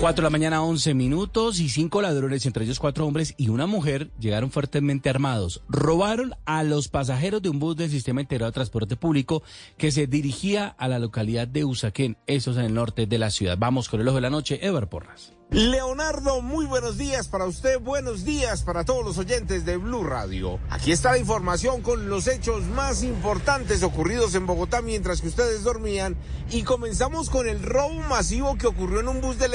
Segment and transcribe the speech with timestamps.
[0.00, 3.66] 4 de la mañana, 11 minutos y cinco ladrones, entre ellos cuatro hombres y una
[3.66, 5.62] mujer, llegaron fuertemente armados.
[5.68, 9.42] Robaron a los pasajeros de un bus del Sistema Integrado de Transporte Público
[9.78, 13.30] que se dirigía a la localidad de Usaquén, eso es en el norte de la
[13.30, 13.56] ciudad.
[13.56, 15.32] Vamos con el ojo de la noche, Ever Porras.
[15.50, 20.58] Leonardo, muy buenos días para usted, buenos días para todos los oyentes de Blue Radio.
[20.68, 25.62] Aquí está la información con los hechos más importantes ocurridos en Bogotá mientras que ustedes
[25.62, 26.16] dormían
[26.50, 29.54] y comenzamos con el robo masivo que ocurrió en un bus del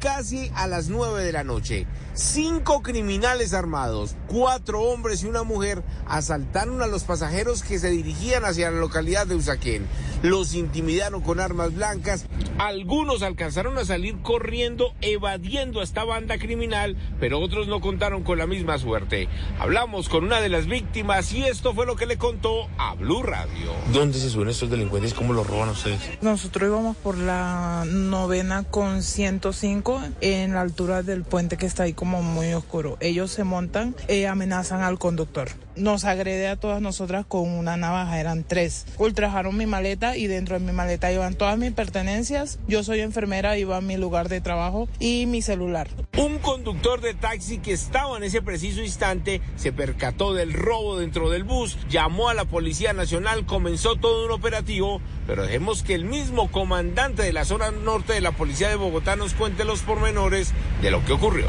[0.00, 1.86] Casi a las 9 de la noche.
[2.14, 8.44] Cinco criminales armados, cuatro hombres y una mujer asaltaron a los pasajeros que se dirigían
[8.44, 9.86] hacia la localidad de Usaquén.
[10.22, 12.26] Los intimidaron con armas blancas,
[12.58, 18.38] algunos alcanzaron a salir corriendo evadiendo a esta banda criminal, pero otros no contaron con
[18.38, 19.28] la misma suerte.
[19.58, 23.22] Hablamos con una de las víctimas y esto fue lo que le contó a Blue
[23.22, 23.72] Radio.
[23.92, 25.14] ¿Dónde se suben estos delincuentes?
[25.14, 26.00] ¿Cómo los roban ustedes?
[26.20, 31.92] Nosotros íbamos por la novena con 105 en la altura del puente que está ahí
[31.92, 32.96] como muy oscuro.
[33.00, 35.48] Ellos se montan, eh, amenazan al conductor.
[35.76, 38.86] Nos agrede a todas nosotras con una navaja, eran tres.
[38.98, 42.58] Ultrajaron mi maleta y dentro de mi maleta iban todas mis pertenencias.
[42.66, 45.88] Yo soy enfermera, iba a mi lugar de trabajo y mi celular.
[46.16, 51.30] Un conductor de taxi que estaba en ese preciso instante se percató del robo dentro
[51.30, 56.04] del bus, llamó a la Policía Nacional, comenzó todo un operativo, pero dejemos que el
[56.04, 60.52] mismo comandante de la zona norte de la Policía de Bogotá nos cuente los pormenores
[60.82, 61.48] de lo que ocurrió.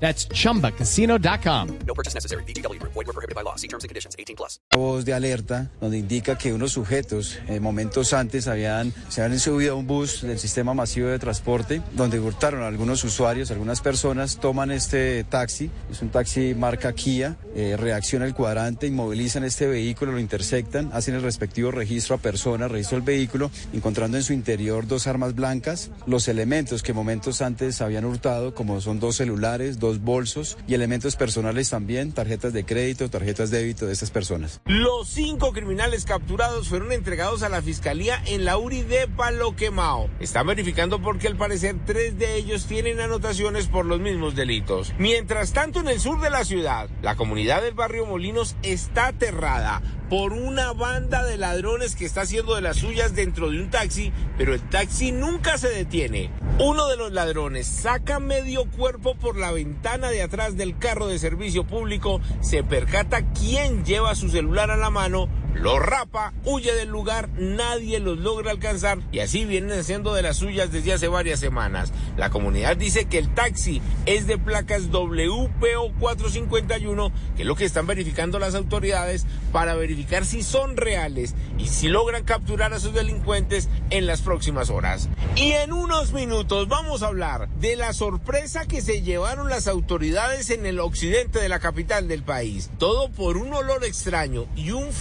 [0.00, 1.68] That's chumbacasino.com.
[1.86, 2.44] No purchase necessary.
[2.44, 2.80] BGW.
[2.82, 3.56] Void were prohibited by law.
[3.56, 4.14] See terms and conditions.
[4.18, 4.60] 18 plus.
[4.74, 9.74] voz de alerta donde indica que unos sujetos eh, momentos antes habían, se habían subido
[9.74, 14.38] a un bus del sistema masivo de transporte donde hurtaron a algunos usuarios, algunas personas,
[14.38, 20.12] toman este taxi, es un taxi marca Kia, eh, reacciona el cuadrante, inmovilizan este vehículo,
[20.12, 24.86] lo intersectan, hacen el respectivo registro a persona, registro del vehículo, encontrando en su interior
[24.86, 30.00] dos armas blancas, los elementos que momentos antes habían hurtado, como son dos celulares, dos
[30.00, 34.62] bolsos y elementos personales también, tarjetas de crédito, tarjetas de débito de estas personas.
[34.64, 40.08] Los cinco criminales capturados fueron entregados a la fiscalía en la URI de Palo Quemao.
[40.20, 44.94] Están verificando porque al parecer tres de ellos tienen anotaciones por los mismos delitos.
[44.98, 49.82] Mientras tanto, en el sur de la ciudad, la comunidad del barrio Molinos está aterrada
[50.08, 54.12] por una banda de ladrones que está haciendo de las suyas dentro de un taxi,
[54.38, 56.30] pero el taxi nunca se detiene.
[56.58, 59.73] Uno de los ladrones saca medio cuerpo por la ventana
[60.10, 64.90] de atrás del carro de servicio público, se percata quién lleva su celular a la
[64.90, 70.22] mano, lo rapa, huye del lugar, nadie los logra alcanzar y así vienen haciendo de
[70.22, 71.92] las suyas desde hace varias semanas.
[72.16, 77.64] La comunidad dice que el taxi es de placas WPO 451, que es lo que
[77.64, 82.92] están verificando las autoridades para verificar si son reales y si logran capturar a sus
[82.92, 85.08] delincuentes en las próximas horas.
[85.36, 90.50] Y en unos minutos vamos a hablar de la sorpresa que se llevaron las autoridades
[90.50, 92.70] en el occidente de la capital del país.
[92.78, 94.92] Todo por un olor extraño y un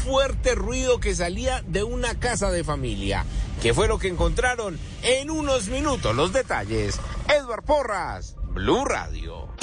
[0.43, 3.25] fuerte ruido que salía de una casa de familia.
[3.61, 4.77] ¿Qué fue lo que encontraron?
[5.01, 7.00] En unos minutos los detalles.
[7.29, 9.62] Edward Porras, Blue Radio.